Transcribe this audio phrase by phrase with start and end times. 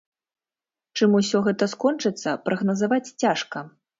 [0.99, 3.65] Чым усё гэта скончыцца, прагназаваць цяжка.